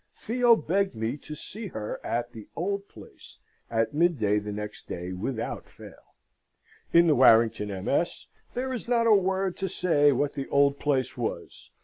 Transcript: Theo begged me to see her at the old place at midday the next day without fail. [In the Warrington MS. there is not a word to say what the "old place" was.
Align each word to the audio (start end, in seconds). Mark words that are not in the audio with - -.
Theo 0.15 0.55
begged 0.55 0.95
me 0.95 1.15
to 1.17 1.35
see 1.35 1.67
her 1.67 2.03
at 2.03 2.31
the 2.31 2.47
old 2.55 2.89
place 2.89 3.37
at 3.69 3.93
midday 3.93 4.39
the 4.39 4.51
next 4.51 4.87
day 4.87 5.13
without 5.13 5.69
fail. 5.69 6.15
[In 6.91 7.05
the 7.05 7.13
Warrington 7.13 7.67
MS. 7.85 8.25
there 8.55 8.73
is 8.73 8.87
not 8.87 9.05
a 9.05 9.13
word 9.13 9.55
to 9.57 9.69
say 9.69 10.11
what 10.11 10.33
the 10.33 10.47
"old 10.47 10.79
place" 10.79 11.15
was. 11.15 11.69